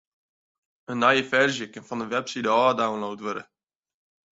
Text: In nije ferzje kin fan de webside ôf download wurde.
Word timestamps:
In 0.91 0.97
nije 1.03 1.23
ferzje 1.29 1.65
kin 1.73 1.87
fan 1.87 2.01
de 2.01 2.07
webside 2.13 2.49
ôf 2.61 2.71
download 2.79 3.19
wurde. 3.25 3.43